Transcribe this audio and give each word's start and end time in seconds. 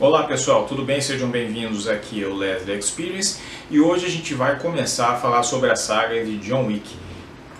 Olá 0.00 0.22
pessoal, 0.22 0.64
tudo 0.64 0.84
bem? 0.84 1.00
Sejam 1.00 1.28
bem-vindos 1.28 1.88
aqui 1.88 2.22
ao 2.22 2.32
Leslie 2.32 2.78
Experience 2.78 3.40
e 3.68 3.80
hoje 3.80 4.06
a 4.06 4.08
gente 4.08 4.32
vai 4.32 4.56
começar 4.56 5.08
a 5.08 5.16
falar 5.16 5.42
sobre 5.42 5.72
a 5.72 5.74
saga 5.74 6.24
de 6.24 6.38
John 6.38 6.66
Wick. 6.66 6.94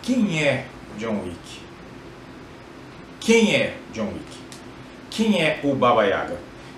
Quem 0.00 0.40
é 0.40 0.66
John 0.96 1.21
Wick? 1.24 1.61
Quem 3.19 3.56
é 3.56 3.74
John 3.93 4.04
Wick? 4.04 4.38
Quem 5.11 5.43
é 5.43 5.59
o 5.64 5.74
Baba 5.74 6.04
Yaga? 6.04 6.37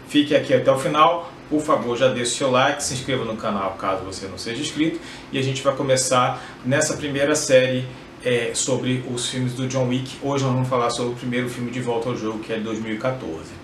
Fique 0.08 0.34
aqui 0.34 0.54
até 0.54 0.72
o 0.72 0.78
final, 0.78 1.30
por 1.50 1.60
favor 1.60 1.94
já 1.94 2.08
deixe 2.08 2.36
seu 2.36 2.50
like, 2.50 2.82
se 2.82 2.94
inscreva 2.94 3.26
no 3.26 3.36
canal 3.36 3.72
caso 3.72 4.02
você 4.02 4.26
não 4.28 4.38
seja 4.38 4.62
inscrito 4.62 4.98
e 5.30 5.38
a 5.38 5.42
gente 5.42 5.60
vai 5.60 5.76
começar 5.76 6.42
nessa 6.64 6.96
primeira 6.96 7.34
série 7.34 7.86
é, 8.24 8.52
sobre 8.54 9.04
os 9.12 9.28
filmes 9.28 9.52
do 9.52 9.68
John 9.68 9.88
Wick. 9.88 10.16
Hoje 10.22 10.42
nós 10.42 10.54
vamos 10.54 10.70
falar 10.70 10.88
sobre 10.88 11.12
o 11.12 11.16
primeiro 11.16 11.50
filme 11.50 11.70
de 11.70 11.82
volta 11.82 12.08
ao 12.08 12.16
jogo 12.16 12.38
que 12.38 12.50
é 12.50 12.56
de 12.56 12.62
2014. 12.62 13.60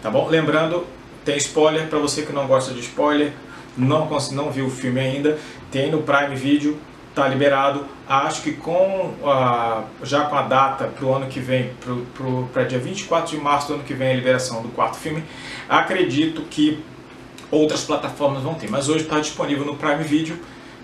Tá 0.00 0.10
bom? 0.10 0.26
Lembrando, 0.26 0.86
tem 1.28 1.36
spoiler 1.36 1.88
para 1.88 1.98
você 1.98 2.22
que 2.22 2.32
não 2.32 2.46
gosta 2.46 2.72
de 2.72 2.80
spoiler, 2.80 3.34
não, 3.76 4.08
não 4.32 4.50
viu 4.50 4.64
o 4.64 4.70
filme 4.70 4.98
ainda, 4.98 5.38
tem 5.70 5.90
no 5.90 6.00
Prime 6.00 6.34
Video, 6.34 6.78
tá 7.14 7.28
liberado. 7.28 7.84
Acho 8.08 8.40
que 8.40 8.52
com 8.52 9.12
a, 9.22 9.84
já 10.02 10.24
com 10.24 10.36
a 10.36 10.42
data 10.42 10.86
para 10.86 11.04
o 11.04 11.14
ano 11.14 11.26
que 11.26 11.38
vem, 11.38 11.70
para 12.50 12.64
dia 12.64 12.78
24 12.78 13.36
de 13.36 13.42
março 13.42 13.68
do 13.68 13.74
ano 13.74 13.82
que 13.84 13.92
vem, 13.92 14.12
a 14.12 14.14
liberação 14.14 14.62
do 14.62 14.70
quarto 14.70 14.96
filme, 14.96 15.22
acredito 15.68 16.40
que 16.48 16.82
outras 17.50 17.84
plataformas 17.84 18.42
vão 18.42 18.54
ter. 18.54 18.70
Mas 18.70 18.88
hoje 18.88 19.04
está 19.04 19.20
disponível 19.20 19.66
no 19.66 19.76
Prime 19.76 20.04
Video, 20.04 20.38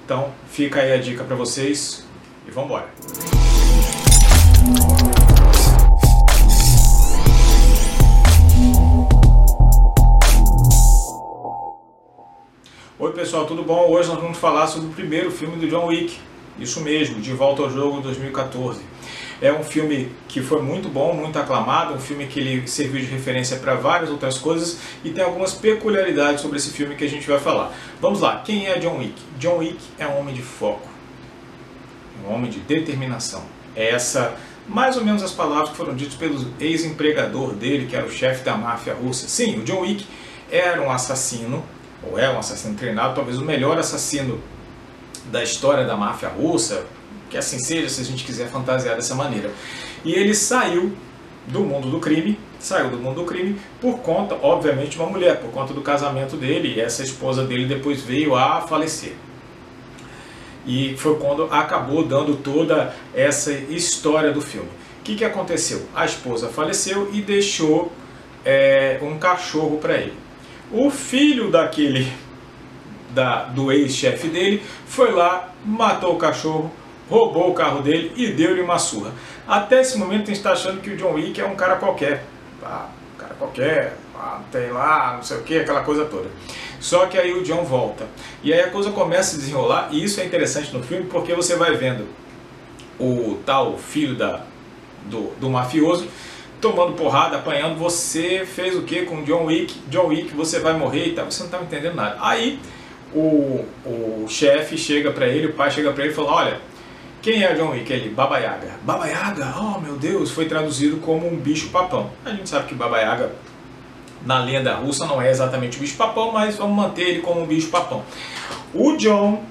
então 0.05 0.29
fica 0.51 0.81
aí 0.81 0.93
a 0.93 0.99
dica 0.99 1.25
para 1.25 1.37
vocês 1.37 2.07
e 2.47 2.51
vamos 2.51 2.69
embora. 2.69 3.34
Oi 12.97 13.11
pessoal, 13.11 13.45
tudo 13.45 13.65
bom? 13.65 13.91
Hoje 13.91 14.09
nós 14.09 14.21
vamos 14.21 14.39
falar 14.39 14.69
sobre 14.69 14.87
o 14.87 14.93
primeiro 14.93 15.29
filme 15.29 15.57
do 15.57 15.67
John 15.67 15.87
Wick. 15.87 16.17
Isso 16.61 16.81
mesmo, 16.81 17.21
De 17.21 17.33
Volta 17.33 17.63
ao 17.63 17.69
Jogo 17.69 18.01
2014. 18.01 18.83
É 19.43 19.53
um 19.53 19.65
filme 19.65 20.13
que 20.29 20.41
foi 20.41 20.63
muito 20.63 20.89
bom, 20.89 21.13
muito 21.13 21.37
aclamado, 21.37 21.93
um 21.93 21.99
filme 21.99 22.29
que 22.29 22.39
ele 22.39 22.69
serviu 22.69 23.01
de 23.01 23.07
referência 23.07 23.57
para 23.57 23.75
várias 23.75 24.11
outras 24.11 24.39
coisas 24.39 24.79
e 25.03 25.11
tem 25.11 25.25
algumas 25.25 25.55
peculiaridades 25.55 26.41
sobre 26.41 26.57
esse 26.57 26.71
filme 26.71 26.95
que 26.95 27.03
a 27.03 27.09
gente 27.09 27.27
vai 27.27 27.41
falar. 27.41 27.75
Vamos 28.01 28.21
lá, 28.21 28.41
quem 28.45 28.69
é 28.69 28.79
John 28.79 28.99
Wick? 28.99 29.21
John 29.41 29.57
Wick 29.57 29.79
é 29.99 30.07
um 30.07 30.21
homem 30.21 30.33
de 30.33 30.43
foco, 30.43 30.89
um 32.25 32.33
homem 32.33 32.49
de 32.49 32.61
determinação. 32.61 33.43
É 33.75 33.91
essa 33.91 34.37
mais 34.69 34.97
ou 34.97 35.05
menos 35.05 35.21
as 35.21 35.33
palavras 35.33 35.71
que 35.71 35.77
foram 35.77 35.97
ditas 35.97 36.15
pelo 36.15 36.47
ex-empregador 36.61 37.55
dele, 37.55 37.87
que 37.87 37.97
era 37.97 38.07
o 38.07 38.11
chefe 38.11 38.45
da 38.45 38.57
máfia 38.57 38.95
russa. 38.95 39.27
Sim, 39.27 39.59
o 39.59 39.65
John 39.65 39.81
Wick 39.81 40.07
era 40.49 40.81
um 40.81 40.93
assassino 40.93 41.65
ou 42.11 42.19
é 42.19 42.31
um 42.31 42.39
assassino 42.39 42.75
treinado, 42.75 43.15
talvez 43.15 43.39
o 43.39 43.45
melhor 43.45 43.79
assassino 43.79 44.41
da 45.31 45.43
história 45.43 45.85
da 45.85 45.97
máfia 45.97 46.29
russa, 46.29 46.85
que 47.31 47.37
assim 47.37 47.59
seja, 47.59 47.89
se 47.89 48.01
a 48.01 48.05
gente 48.05 48.25
quiser 48.25 48.49
fantasiar 48.49 48.97
dessa 48.97 49.15
maneira. 49.15 49.51
E 50.05 50.13
ele 50.13 50.35
saiu 50.35 50.93
do 51.47 51.61
mundo 51.61 51.91
do 51.91 51.99
crime, 51.99 52.39
saiu 52.59 52.91
do 52.91 52.99
mundo 52.99 53.23
do 53.23 53.25
crime 53.25 53.59
por 53.81 53.99
conta, 53.99 54.37
obviamente, 54.43 54.91
de 54.91 54.99
uma 54.99 55.09
mulher, 55.09 55.41
por 55.41 55.51
conta 55.51 55.73
do 55.73 55.81
casamento 55.81 56.37
dele, 56.37 56.75
e 56.77 56.81
essa 56.81 57.03
esposa 57.03 57.45
dele 57.45 57.67
depois 57.67 58.03
veio 58.03 58.35
a 58.35 58.61
falecer. 58.61 59.15
E 60.67 60.97
foi 60.97 61.17
quando 61.17 61.45
acabou 61.53 62.05
dando 62.05 62.37
toda 62.37 62.95
essa 63.15 63.53
história 63.53 64.33
do 64.33 64.41
filme. 64.41 64.69
O 65.01 65.03
que, 65.05 65.17
que 65.17 65.25
aconteceu? 65.25 65.87
A 65.95 66.07
esposa 66.07 66.49
faleceu 66.49 67.11
e 67.13 67.21
deixou 67.21 67.93
é, 68.45 68.99
um 69.03 69.19
cachorro 69.19 69.77
para 69.77 69.95
ele. 69.95 70.24
O 70.77 70.91
filho 70.91 71.53
daquele 71.53 72.13
da, 73.11 73.45
do 73.45 73.71
ex-chefe 73.71 74.27
dele 74.27 74.61
foi 74.87 75.13
lá, 75.13 75.51
matou 75.65 76.15
o 76.15 76.19
cachorro, 76.19 76.69
roubou 77.09 77.49
o 77.49 77.55
carro 77.55 77.81
dele 77.81 78.11
e 78.17 78.33
deu-lhe 78.33 78.61
uma 78.61 78.77
surra. 78.77 79.13
Até 79.47 79.83
esse 79.83 79.97
momento 79.97 80.23
a 80.23 80.27
gente 80.27 80.39
está 80.39 80.51
achando 80.51 80.81
que 80.81 80.91
o 80.91 80.97
John 80.97 81.13
Wick 81.13 81.41
é 81.41 81.47
um 81.47 81.55
cara 81.55 81.77
qualquer. 81.77 82.25
Um 82.61 83.17
cara 83.17 83.35
qualquer, 83.39 83.97
tem 84.51 84.73
lá, 84.73 85.15
não 85.15 85.23
sei 85.23 85.37
o 85.37 85.43
que, 85.43 85.59
aquela 85.59 85.85
coisa 85.85 86.07
toda. 86.07 86.29
Só 86.81 87.07
que 87.07 87.17
aí 87.17 87.33
o 87.33 87.45
John 87.45 87.63
volta. 87.63 88.09
E 88.43 88.53
aí 88.53 88.61
a 88.61 88.71
coisa 88.71 88.91
começa 88.91 89.37
a 89.37 89.39
desenrolar, 89.39 89.89
e 89.93 90.03
isso 90.03 90.21
é 90.21 90.25
interessante 90.25 90.75
no 90.75 90.83
filme 90.83 91.07
porque 91.07 91.35
você 91.35 91.55
vai 91.55 91.77
vendo 91.77 92.09
o 92.99 93.39
tal 93.47 93.79
filho 93.79 94.17
da, 94.17 94.41
do, 95.05 95.31
do 95.39 95.49
mafioso 95.49 96.09
tomando 96.65 96.95
porrada, 96.95 97.37
apanhando, 97.37 97.79
você 97.79 98.47
fez 98.47 98.75
o 98.75 98.83
que 98.85 99.03
com 99.03 99.23
John 99.23 99.45
Wick? 99.45 99.75
John 99.89 100.07
Wick, 100.07 100.35
você 100.35 100.61
vai 100.61 100.73
morrer 100.73 101.09
e 101.09 101.13
tal. 101.13 101.27
Você 101.27 101.41
não 101.41 101.47
estava 101.47 101.65
entendendo 101.65 101.95
nada. 101.95 102.17
Aí 102.23 102.59
o, 103.13 103.67
o 103.85 104.27
chefe 104.31 104.79
chega 104.79 105.11
para 105.11 105.27
ele, 105.27 105.49
o 105.49 105.53
pai 105.53 105.71
chega 105.71 105.93
para 105.93 106.05
ele 106.05 106.13
e 106.15 106.17
fala: 106.17 106.33
Olha, 106.33 106.61
quem 107.21 107.45
é 107.45 107.53
John 107.53 107.73
Wick? 107.73 107.93
Ele, 107.93 108.09
Baba 108.09 108.39
Yaga. 108.39 108.79
Baba 108.83 109.07
Yaga, 109.07 109.55
oh 109.61 109.79
meu 109.79 109.97
Deus, 109.97 110.31
foi 110.31 110.47
traduzido 110.47 110.97
como 110.99 111.31
um 111.31 111.37
bicho-papão. 111.37 112.11
A 112.25 112.31
gente 112.31 112.49
sabe 112.49 112.67
que 112.67 112.75
Baba 112.75 112.99
Yaga, 112.99 113.33
na 114.25 114.39
lenda 114.39 114.75
russa, 114.77 115.05
não 115.05 115.21
é 115.21 115.29
exatamente 115.29 115.77
o 115.77 115.81
bicho-papão, 115.81 116.33
mas 116.33 116.57
vamos 116.57 116.75
manter 116.75 117.03
ele 117.03 117.21
como 117.21 117.43
um 117.43 117.47
bicho-papão. 117.47 118.03
O 118.73 118.97
John, 118.97 119.45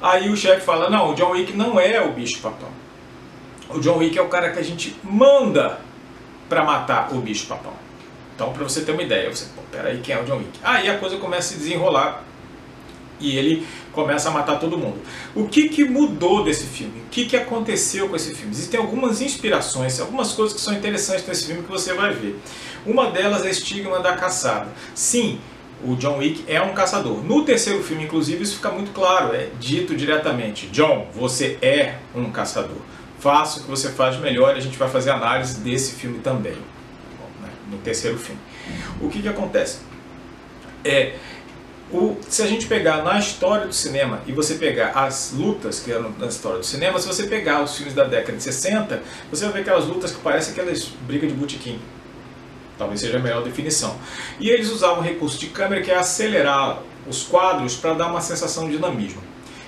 aí 0.00 0.30
o 0.30 0.36
chefe 0.36 0.60
fala: 0.60 0.88
Não, 0.88 1.10
o 1.10 1.14
John 1.16 1.32
Wick 1.32 1.56
não 1.56 1.80
é 1.80 2.00
o 2.00 2.12
bicho-papão. 2.12 2.68
O 3.68 3.80
John 3.80 3.98
Wick 3.98 4.16
é 4.16 4.22
o 4.22 4.28
cara 4.28 4.52
que 4.52 4.60
a 4.60 4.62
gente 4.62 4.94
manda 5.02 5.80
para 6.52 6.62
matar 6.62 7.14
o 7.14 7.18
bicho 7.18 7.46
papão. 7.46 7.72
Então, 8.34 8.52
para 8.52 8.62
você 8.62 8.82
ter 8.82 8.92
uma 8.92 9.02
ideia, 9.02 9.34
você, 9.34 9.46
pô, 9.56 9.62
peraí, 9.70 10.00
quem 10.02 10.14
é 10.14 10.20
o 10.20 10.24
John 10.24 10.36
Wick? 10.36 10.60
Aí 10.62 10.86
a 10.90 10.98
coisa 10.98 11.16
começa 11.16 11.54
a 11.54 11.56
se 11.56 11.58
desenrolar 11.62 12.24
e 13.18 13.38
ele 13.38 13.66
começa 13.90 14.28
a 14.28 14.32
matar 14.32 14.58
todo 14.58 14.76
mundo. 14.76 15.00
O 15.34 15.48
que, 15.48 15.70
que 15.70 15.82
mudou 15.82 16.44
desse 16.44 16.66
filme? 16.66 17.00
O 17.06 17.10
que, 17.10 17.24
que 17.24 17.36
aconteceu 17.38 18.06
com 18.06 18.16
esse 18.16 18.34
filme? 18.34 18.50
Existem 18.52 18.78
algumas 18.78 19.22
inspirações, 19.22 19.98
algumas 19.98 20.32
coisas 20.32 20.54
que 20.54 20.60
são 20.60 20.74
interessantes 20.74 21.26
nesse 21.26 21.46
filme 21.46 21.62
que 21.62 21.70
você 21.70 21.94
vai 21.94 22.12
ver. 22.12 22.38
Uma 22.84 23.10
delas 23.10 23.46
é 23.46 23.50
Estigma 23.50 24.00
da 24.00 24.14
Caçada. 24.14 24.68
Sim, 24.94 25.40
o 25.84 25.96
John 25.96 26.18
Wick 26.18 26.44
é 26.46 26.60
um 26.60 26.74
caçador. 26.74 27.22
No 27.24 27.44
terceiro 27.44 27.82
filme, 27.82 28.04
inclusive, 28.04 28.42
isso 28.42 28.56
fica 28.56 28.70
muito 28.70 28.92
claro, 28.92 29.34
é 29.34 29.48
dito 29.58 29.94
diretamente: 29.94 30.66
John, 30.68 31.08
você 31.14 31.58
é 31.60 31.96
um 32.14 32.30
caçador 32.30 32.78
faça 33.22 33.60
o 33.60 33.62
que 33.62 33.70
você 33.70 33.88
faz 33.88 34.18
melhor 34.18 34.56
e 34.56 34.58
a 34.58 34.60
gente 34.60 34.76
vai 34.76 34.88
fazer 34.88 35.10
análise 35.10 35.60
desse 35.60 35.92
filme 35.92 36.18
também, 36.18 36.56
né, 37.40 37.48
no 37.70 37.78
terceiro 37.78 38.18
filme. 38.18 38.40
O 39.00 39.08
que, 39.08 39.22
que 39.22 39.28
acontece? 39.28 39.78
É, 40.84 41.14
o, 41.92 42.16
se 42.28 42.42
a 42.42 42.46
gente 42.48 42.66
pegar 42.66 43.04
na 43.04 43.20
história 43.20 43.68
do 43.68 43.72
cinema 43.72 44.20
e 44.26 44.32
você 44.32 44.56
pegar 44.56 44.90
as 44.90 45.32
lutas 45.32 45.78
que 45.78 45.92
eram 45.92 46.10
na 46.18 46.26
história 46.26 46.58
do 46.58 46.66
cinema, 46.66 46.98
se 46.98 47.06
você 47.06 47.28
pegar 47.28 47.62
os 47.62 47.76
filmes 47.76 47.94
da 47.94 48.02
década 48.02 48.36
de 48.36 48.42
60, 48.42 49.00
você 49.30 49.44
vai 49.44 49.52
ver 49.52 49.60
aquelas 49.60 49.86
lutas 49.86 50.10
que 50.10 50.20
parecem 50.20 50.52
aquelas 50.52 50.86
brigas 51.06 51.30
de 51.30 51.36
botequim. 51.36 51.78
Talvez 52.78 53.00
seja 53.00 53.18
a 53.18 53.20
melhor 53.20 53.42
definição. 53.42 53.96
E 54.40 54.48
eles 54.48 54.70
usavam 54.70 54.98
um 54.98 55.02
recurso 55.02 55.38
de 55.38 55.46
câmera 55.46 55.82
que 55.82 55.90
é 55.90 55.96
acelerar 55.96 56.80
os 57.06 57.22
quadros 57.22 57.76
para 57.76 57.94
dar 57.94 58.06
uma 58.08 58.20
sensação 58.20 58.66
de 58.66 58.72
dinamismo. 58.72 59.20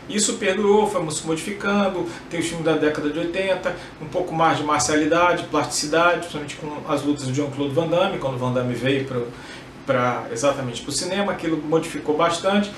Isso 0.08 0.34
perdurou, 0.34 0.86
foi 0.86 1.10
se 1.10 1.26
modificando, 1.26 2.06
tem 2.28 2.40
os 2.40 2.46
filmes 2.46 2.64
da 2.64 2.74
década 2.74 3.08
de 3.08 3.18
80, 3.18 3.74
um 4.02 4.06
pouco 4.06 4.34
mais 4.34 4.58
de 4.58 4.64
marcialidade, 4.64 5.44
plasticidade, 5.44 6.26
principalmente 6.26 6.56
com 6.56 6.92
as 6.92 7.02
lutas 7.02 7.26
de 7.26 7.34
Jean-Claude 7.34 7.74
Van 7.74 7.86
Damme, 7.86 8.18
quando 8.18 8.36
Van 8.36 8.52
Damme 8.52 8.74
veio 8.74 9.06
para 9.86 10.26
exatamente 10.30 10.82
para 10.82 10.90
o 10.90 10.92
cinema, 10.92 11.32
aquilo 11.32 11.56
modificou 11.56 12.16
bastante 12.16 12.70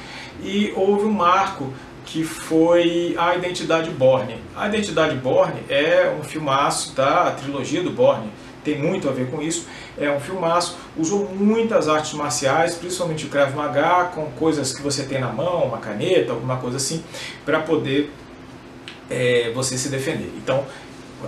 e 0.42 0.72
houve 0.76 1.04
um 1.04 1.12
marco 1.12 1.72
que 2.06 2.24
foi 2.24 3.14
a 3.18 3.34
Identidade 3.34 3.90
Borne. 3.90 4.36
A 4.56 4.68
Identidade 4.68 5.16
Borne 5.16 5.60
é 5.68 6.14
um 6.18 6.22
filmaço 6.22 6.94
da 6.94 7.32
trilogia 7.32 7.82
do 7.82 7.90
Borne, 7.90 8.30
tem 8.64 8.78
muito 8.78 9.08
a 9.08 9.12
ver 9.12 9.30
com 9.30 9.42
isso. 9.42 9.66
É 9.98 10.10
um 10.10 10.20
filmaço, 10.20 10.76
usou 10.96 11.28
muitas 11.28 11.88
artes 11.88 12.12
marciais, 12.14 12.74
principalmente 12.74 13.26
o 13.26 13.28
Krav 13.28 13.54
Maga, 13.54 14.10
com 14.14 14.26
coisas 14.32 14.72
que 14.72 14.82
você 14.82 15.04
tem 15.04 15.20
na 15.20 15.32
mão, 15.32 15.64
uma 15.64 15.78
caneta, 15.78 16.32
alguma 16.32 16.56
coisa 16.56 16.76
assim, 16.76 17.02
para 17.44 17.60
poder 17.60 18.10
é, 19.10 19.50
você 19.54 19.76
se 19.76 19.88
defender. 19.88 20.32
Então, 20.36 20.64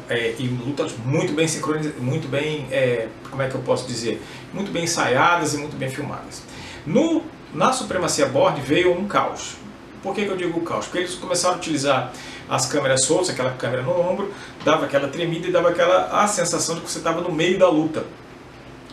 é, 0.09 0.35
e 0.39 0.47
lutas 0.47 0.93
muito 1.05 1.33
bem 1.33 1.49
sincronizadas, 1.49 2.01
muito 2.01 2.29
bem, 2.29 2.67
é, 2.71 3.09
como 3.31 3.43
é 3.43 3.49
que 3.49 3.55
eu 3.55 3.63
posso 3.63 3.87
dizer, 3.87 4.23
muito 4.53 4.71
bem 4.71 4.85
ensaiadas 4.85 5.55
e 5.55 5.59
muito 5.59 5.77
bem 5.77 5.89
filmadas. 5.89 6.43
No, 6.87 7.23
na 7.55 7.73
Supremacia 7.73 8.27
Borne 8.27 8.61
veio 8.61 8.93
um 8.93 9.07
caos. 9.07 9.57
Por 10.03 10.15
que, 10.15 10.25
que 10.25 10.31
eu 10.31 10.37
digo 10.37 10.61
caos? 10.61 10.87
Porque 10.87 10.99
eles 10.99 11.15
começaram 11.15 11.57
a 11.57 11.59
utilizar 11.59 12.13
as 12.49 12.67
câmeras 12.67 13.05
soltas, 13.05 13.31
aquela 13.31 13.51
câmera 13.53 13.83
no 13.83 13.99
ombro, 13.99 14.33
dava 14.65 14.87
aquela 14.87 15.09
tremida 15.09 15.49
e 15.49 15.51
dava 15.51 15.71
aquela 15.71 16.23
a 16.23 16.27
sensação 16.27 16.77
de 16.77 16.83
que 16.83 16.91
você 16.91 16.99
estava 16.99 17.21
no 17.21 17.33
meio 17.33 17.59
da 17.59 17.69
luta. 17.69 18.05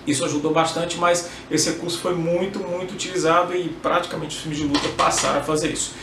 Isso 0.05 0.23
ajudou 0.25 0.53
bastante, 0.53 0.97
mas 0.97 1.29
esse 1.49 1.71
recurso 1.71 1.99
foi 1.99 2.13
muito, 2.13 2.59
muito 2.59 2.93
utilizado 2.93 3.55
e 3.55 3.69
praticamente 3.69 4.35
os 4.35 4.41
filmes 4.41 4.59
de 4.59 4.65
luta 4.65 4.87
passaram 4.95 5.39
a 5.39 5.43
fazer 5.43 5.71
isso. 5.71 5.93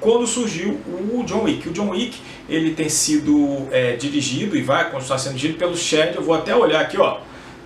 Quando 0.00 0.26
surgiu 0.26 0.80
o 0.84 1.22
John 1.24 1.44
Wick, 1.44 1.68
o 1.68 1.72
John 1.72 1.90
Wick 1.90 2.18
ele 2.48 2.74
tem 2.74 2.88
sido 2.88 3.68
é, 3.70 3.94
dirigido 3.94 4.56
e 4.56 4.62
vai 4.62 4.90
continuar 4.90 5.18
sendo 5.18 5.34
dirigido 5.34 5.58
pelo 5.58 5.76
Chad, 5.76 6.16
eu 6.16 6.22
vou 6.22 6.34
até 6.34 6.54
olhar 6.56 6.80
aqui, 6.80 6.98
ó, 6.98 7.20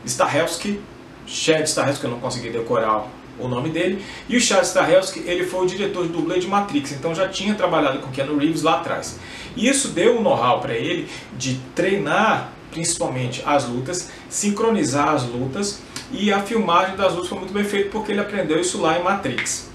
Stahelski, 0.04 0.78
Chad 1.26 1.66
Stahelski, 1.66 2.04
eu 2.04 2.10
não 2.10 2.20
consegui 2.20 2.50
decorar 2.50 3.06
o 3.38 3.48
nome 3.48 3.70
dele, 3.70 4.04
e 4.28 4.36
o 4.36 4.40
Chad 4.40 4.64
Stahelski, 4.64 5.20
ele 5.26 5.44
foi 5.44 5.64
o 5.64 5.66
diretor 5.66 6.06
de 6.06 6.12
dublê 6.12 6.38
de 6.38 6.46
Matrix, 6.46 6.92
então 6.92 7.14
já 7.14 7.28
tinha 7.28 7.54
trabalhado 7.54 7.98
com 7.98 8.10
Keanu 8.10 8.36
Reeves 8.36 8.62
lá 8.62 8.80
atrás. 8.80 9.18
E 9.54 9.68
isso 9.68 9.88
deu 9.88 10.18
um 10.18 10.22
know-how 10.22 10.60
para 10.60 10.74
ele 10.74 11.08
de 11.36 11.60
treinar 11.74 12.52
principalmente 12.70 13.42
as 13.46 13.66
lutas, 13.66 14.10
sincronizar 14.28 15.08
as 15.08 15.24
lutas, 15.24 15.80
e 16.12 16.32
a 16.32 16.40
filmagem 16.40 16.96
das 16.96 17.12
lutas 17.12 17.28
foi 17.28 17.38
muito 17.38 17.52
bem 17.52 17.64
feita 17.64 17.90
porque 17.90 18.12
ele 18.12 18.20
aprendeu 18.20 18.60
isso 18.60 18.80
lá 18.80 18.98
em 18.98 19.02
Matrix. 19.02 19.70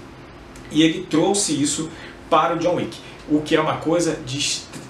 E 0.70 0.82
ele 0.82 1.06
trouxe 1.10 1.60
isso 1.60 1.90
para 2.30 2.54
o 2.54 2.58
John 2.58 2.76
Wick, 2.76 2.96
o 3.28 3.40
que 3.42 3.54
é 3.54 3.60
uma 3.60 3.76
coisa 3.76 4.18
de 4.24 4.38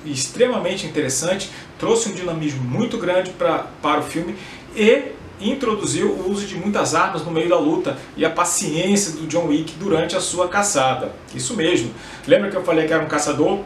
extremamente 0.04 0.86
interessante, 0.86 1.50
trouxe 1.78 2.08
um 2.08 2.12
dinamismo 2.12 2.62
muito 2.62 2.98
grande 2.98 3.30
pra, 3.30 3.66
para 3.80 4.00
o 4.00 4.02
filme 4.02 4.36
e 4.76 5.12
introduziu 5.50 6.10
o 6.10 6.30
uso 6.30 6.46
de 6.46 6.56
muitas 6.56 6.94
armas 6.94 7.24
no 7.24 7.30
meio 7.30 7.48
da 7.48 7.58
luta 7.58 7.96
e 8.16 8.24
a 8.24 8.30
paciência 8.30 9.12
do 9.12 9.26
John 9.26 9.46
Wick 9.46 9.74
durante 9.74 10.16
a 10.16 10.20
sua 10.20 10.48
caçada. 10.48 11.12
Isso 11.34 11.56
mesmo. 11.56 11.92
Lembra 12.26 12.50
que 12.50 12.56
eu 12.56 12.64
falei 12.64 12.86
que 12.86 12.92
era 12.92 13.02
um 13.02 13.08
caçador? 13.08 13.60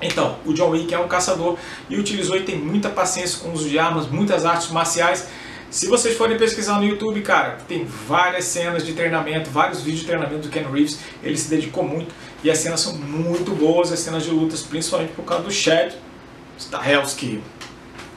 Então, 0.00 0.36
o 0.44 0.52
John 0.52 0.70
Wick 0.70 0.92
é 0.92 0.98
um 0.98 1.08
caçador 1.08 1.56
e 1.88 1.96
utilizou 1.96 2.36
e 2.36 2.42
tem 2.42 2.58
muita 2.58 2.90
paciência 2.90 3.38
com 3.38 3.48
o 3.48 3.52
uso 3.52 3.68
de 3.68 3.78
armas, 3.78 4.06
muitas 4.06 4.44
artes 4.44 4.70
marciais. 4.70 5.28
Se 5.70 5.88
vocês 5.88 6.16
forem 6.16 6.36
pesquisar 6.36 6.78
no 6.78 6.84
YouTube, 6.84 7.20
cara, 7.22 7.58
tem 7.66 7.84
várias 7.84 8.44
cenas 8.44 8.86
de 8.86 8.92
treinamento, 8.92 9.50
vários 9.50 9.80
vídeos 9.80 10.00
de 10.00 10.06
treinamento 10.06 10.42
do 10.42 10.48
Ken 10.48 10.62
Reeves, 10.70 11.00
ele 11.22 11.36
se 11.36 11.48
dedicou 11.48 11.82
muito 11.82 12.14
e 12.44 12.50
as 12.50 12.58
cenas 12.58 12.80
são 12.80 12.96
muito 12.96 13.52
boas, 13.52 13.90
as 13.90 13.98
cenas 13.98 14.22
de 14.22 14.30
lutas, 14.30 14.62
principalmente 14.62 15.12
por 15.14 15.24
causa 15.24 15.42
do 15.42 15.50
Chad 15.50 15.92
Stahelski. 16.58 17.42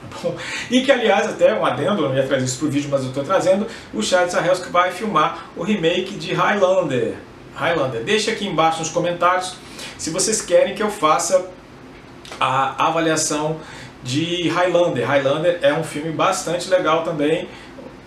Tá 0.10 0.30
e 0.70 0.82
que, 0.82 0.92
aliás, 0.92 1.28
até 1.28 1.54
um 1.54 1.66
adendo, 1.66 2.02
não 2.02 2.16
ia 2.16 2.26
trazer 2.26 2.46
isso 2.46 2.60
para 2.60 2.68
o 2.68 2.72
vídeo, 2.72 2.90
mas 2.92 3.02
eu 3.02 3.10
estou 3.10 3.24
trazendo, 3.24 3.68
o 3.94 4.02
Chad 4.02 4.28
Stahelski 4.28 4.70
vai 4.70 4.92
filmar 4.92 5.50
o 5.56 5.64
remake 5.64 6.16
de 6.16 6.34
Highlander. 6.34 7.16
Highlander. 7.56 8.04
Deixa 8.04 8.32
aqui 8.32 8.48
embaixo 8.48 8.80
nos 8.80 8.90
comentários 8.90 9.56
se 9.98 10.10
vocês 10.12 10.42
querem 10.42 10.76
que 10.76 10.84
eu 10.84 10.92
faça 10.92 11.50
a 12.40 12.88
avaliação 12.88 13.60
de 14.04 14.48
Highlander. 14.50 15.06
Highlander 15.06 15.60
é 15.62 15.74
um 15.74 15.84
filme 15.84 16.12
bastante 16.12 16.70
legal 16.70 17.04
também, 17.04 17.50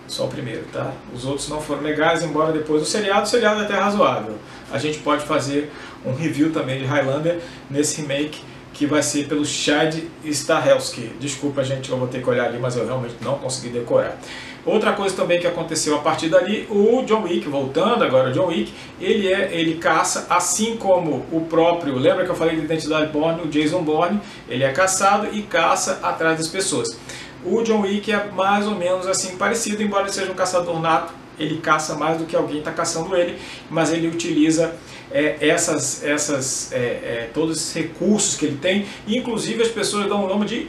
só 0.07 0.25
o 0.25 0.27
primeiro, 0.27 0.63
tá? 0.71 0.91
Os 1.13 1.25
outros 1.25 1.47
não 1.49 1.61
foram 1.61 1.81
legais, 1.81 2.23
embora 2.23 2.51
depois 2.51 2.81
o 2.81 2.85
seriado, 2.85 3.23
o 3.23 3.25
seriado 3.25 3.61
é 3.61 3.65
até 3.65 3.75
razoável. 3.75 4.37
A 4.71 4.77
gente 4.77 4.99
pode 4.99 5.25
fazer 5.25 5.71
um 6.05 6.13
review 6.13 6.51
também 6.51 6.79
de 6.79 6.85
Highlander 6.85 7.39
nesse 7.69 8.01
remake 8.01 8.41
que 8.81 8.87
vai 8.87 9.03
ser 9.03 9.27
pelo 9.27 9.45
Chad 9.45 9.95
Stahelski. 10.25 11.11
Desculpa, 11.19 11.63
gente, 11.63 11.91
eu 11.91 11.97
vou 11.97 12.07
ter 12.07 12.19
que 12.19 12.27
olhar 12.27 12.45
ali, 12.45 12.57
mas 12.57 12.75
eu 12.75 12.83
realmente 12.83 13.13
não 13.21 13.37
consegui 13.37 13.69
decorar. 13.69 14.17
Outra 14.65 14.93
coisa 14.93 15.15
também 15.15 15.39
que 15.39 15.45
aconteceu 15.45 15.95
a 15.95 15.99
partir 15.99 16.29
dali, 16.29 16.65
o 16.67 17.03
John 17.03 17.21
Wick, 17.21 17.47
voltando 17.47 18.03
agora 18.03 18.31
John 18.31 18.47
Wick, 18.47 18.73
ele 18.99 19.31
é, 19.31 19.53
ele 19.53 19.75
caça, 19.75 20.25
assim 20.31 20.77
como 20.77 21.23
o 21.31 21.41
próprio, 21.41 21.95
lembra 21.95 22.25
que 22.25 22.31
eu 22.31 22.35
falei 22.35 22.55
de 22.55 22.63
identidade 22.63 23.11
Bourne, 23.11 23.43
o 23.43 23.47
Jason 23.49 23.83
Bourne, 23.83 24.19
ele 24.49 24.63
é 24.63 24.71
caçado 24.71 25.27
e 25.31 25.43
caça 25.43 25.99
atrás 26.01 26.39
das 26.39 26.47
pessoas. 26.47 26.97
O 27.45 27.61
John 27.61 27.81
Wick 27.81 28.11
é 28.11 28.31
mais 28.31 28.65
ou 28.65 28.73
menos 28.73 29.05
assim 29.05 29.37
parecido, 29.37 29.83
embora 29.83 30.05
ele 30.05 30.11
seja 30.11 30.31
um 30.31 30.35
caçador 30.35 30.81
nato, 30.81 31.13
ele 31.39 31.57
caça 31.57 31.95
mais 31.95 32.17
do 32.17 32.25
que 32.25 32.35
alguém 32.35 32.59
está 32.59 32.71
caçando 32.71 33.15
ele, 33.15 33.37
mas 33.69 33.91
ele 33.91 34.07
utiliza 34.07 34.75
é, 35.11 35.37
essas, 35.47 36.03
essas, 36.03 36.71
é, 36.71 36.77
é, 36.77 37.29
todos 37.33 37.57
esses 37.57 37.73
recursos 37.73 38.35
que 38.35 38.45
ele 38.45 38.57
tem, 38.57 38.85
inclusive 39.07 39.61
as 39.61 39.69
pessoas 39.69 40.07
dão 40.07 40.25
o 40.25 40.27
nome 40.27 40.45
de 40.45 40.67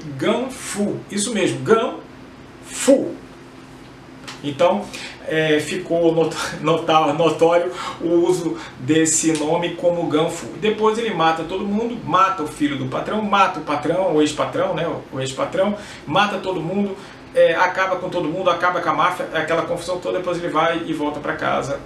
Fu. 0.50 0.96
isso 1.10 1.32
mesmo, 1.32 1.60
Fu. 2.64 3.14
Então 4.44 4.84
é, 5.26 5.60
ficou 5.60 6.30
notório 6.60 7.72
o 8.00 8.08
uso 8.26 8.56
desse 8.80 9.32
nome 9.32 9.76
como 9.76 10.06
Ganfu. 10.06 10.46
Depois 10.60 10.98
ele 10.98 11.14
mata 11.14 11.44
todo 11.44 11.64
mundo, 11.64 11.96
mata 12.04 12.42
o 12.42 12.46
filho 12.46 12.76
do 12.76 12.86
patrão, 12.86 13.22
mata 13.22 13.60
o 13.60 13.62
patrão, 13.62 14.16
o 14.16 14.20
ex-patrão, 14.20 14.74
né, 14.74 14.88
o 15.12 15.20
ex-patrão, 15.20 15.76
mata 16.06 16.38
todo 16.38 16.60
mundo, 16.60 16.96
é, 17.34 17.54
acaba 17.54 17.96
com 17.96 18.08
todo 18.08 18.28
mundo, 18.28 18.50
acaba 18.50 18.80
com 18.80 18.90
a 18.90 18.94
máfia, 18.94 19.26
aquela 19.34 19.62
confusão 19.62 19.98
toda, 19.98 20.18
depois 20.18 20.38
ele 20.38 20.48
vai 20.48 20.82
e 20.86 20.92
volta 20.92 21.20
para 21.20 21.34
casa 21.34 21.80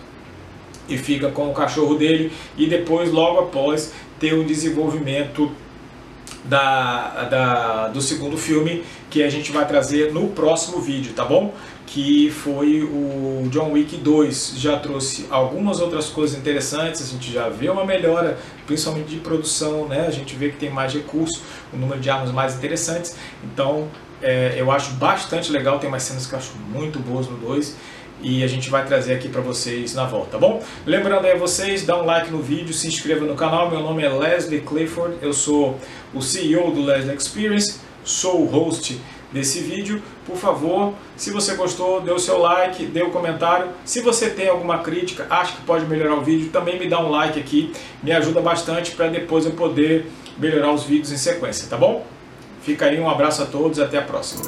e 0.89 0.97
fica 0.97 1.31
com 1.31 1.51
o 1.51 1.55
cachorro 1.55 1.97
dele 1.97 2.33
e 2.57 2.67
depois, 2.67 3.11
logo 3.11 3.41
após, 3.41 3.93
ter 4.19 4.35
o 4.35 4.45
desenvolvimento 4.45 5.51
da, 6.45 7.25
da, 7.25 7.89
do 7.89 8.01
segundo 8.01 8.37
filme 8.37 8.85
que 9.11 9.23
a 9.23 9.29
gente 9.29 9.51
vai 9.51 9.67
trazer 9.67 10.13
no 10.13 10.29
próximo 10.29 10.81
vídeo, 10.81 11.13
tá 11.13 11.25
bom? 11.25 11.55
Que 11.87 12.31
foi 12.31 12.83
o 12.83 13.49
John 13.51 13.73
Wick 13.73 13.97
2, 13.97 14.55
já 14.57 14.77
trouxe 14.79 15.27
algumas 15.31 15.81
outras 15.81 16.09
coisas 16.09 16.39
interessantes, 16.39 17.03
a 17.03 17.13
gente 17.13 17.33
já 17.33 17.49
vê 17.49 17.69
uma 17.69 17.85
melhora, 17.85 18.39
principalmente 18.67 19.09
de 19.09 19.17
produção, 19.17 19.87
né? 19.87 20.07
A 20.07 20.11
gente 20.11 20.35
vê 20.35 20.51
que 20.51 20.57
tem 20.57 20.71
mais 20.71 20.93
recurso, 20.93 21.43
o 21.73 21.77
número 21.77 22.01
de 22.01 22.11
armas 22.11 22.33
mais 22.33 22.57
interessantes, 22.57 23.17
então 23.45 23.89
é, 24.23 24.55
eu 24.57 24.71
acho 24.71 24.93
bastante 24.93 25.51
legal, 25.51 25.79
tem 25.79 25.89
umas 25.89 26.03
cenas 26.03 26.27
que 26.27 26.33
eu 26.33 26.39
acho 26.39 26.53
muito 26.73 26.99
boas 26.99 27.29
no 27.29 27.37
2 27.37 27.77
e 28.23 28.43
a 28.43 28.47
gente 28.47 28.71
vai 28.71 28.85
trazer 28.85 29.15
aqui 29.15 29.29
para 29.29 29.41
vocês 29.41 29.95
na 29.95 30.05
volta, 30.05 30.33
tá 30.33 30.39
bom? 30.39 30.63
Lembrando 30.87 31.27
aí 31.27 31.33
a 31.33 31.37
vocês, 31.37 31.85
dá 31.85 32.01
um 32.01 32.05
like 32.05 32.31
no 32.31 32.41
vídeo, 32.41 32.73
se 32.73 32.89
inscreva 32.89 33.25
no 33.27 33.35
canal, 33.35 33.71
meu 33.71 33.81
nome 33.81 34.03
é 34.03 34.09
Leslie 34.09 34.61
Clifford, 34.61 35.17
eu 35.21 35.33
sou 35.33 35.79
o 36.15 36.23
CEO 36.23 36.71
do 36.71 36.83
Leslie 36.83 37.15
Experience, 37.15 37.79
sou 38.03 38.43
o 38.43 38.47
host 38.47 38.99
desse 39.33 39.61
vídeo. 39.61 40.03
Por 40.25 40.37
favor, 40.37 40.95
se 41.17 41.31
você 41.31 41.55
gostou, 41.55 42.01
dê 42.01 42.11
o 42.11 42.19
seu 42.19 42.39
like, 42.39 42.87
dê 42.87 43.03
o 43.03 43.09
um 43.09 43.11
comentário. 43.11 43.69
Se 43.85 44.01
você 44.01 44.31
tem 44.31 44.49
alguma 44.49 44.79
crítica, 44.79 45.27
acha 45.29 45.53
que 45.53 45.63
pode 45.63 45.85
melhorar 45.87 46.15
o 46.15 46.23
vídeo, 46.23 46.51
também 46.51 46.79
me 46.79 46.89
dá 46.89 47.01
um 47.01 47.11
like 47.11 47.39
aqui, 47.39 47.73
me 48.03 48.13
ajuda 48.13 48.41
bastante 48.41 48.93
para 48.93 49.09
depois 49.09 49.45
eu 49.45 49.53
poder 49.53 50.11
melhorar 50.39 50.73
os 50.73 50.85
vídeos 50.85 51.13
em 51.13 51.17
sequência, 51.17 51.69
tá 51.69 51.77
bom? 51.77 52.16
Fica 52.67 52.87
aí, 52.87 52.99
um 52.99 53.09
abraço 53.09 53.45
a 53.45 53.47
todos 53.47 53.79
e 53.79 53.83
até 53.83 53.97
a 53.97 54.03
próxima. 54.03 54.43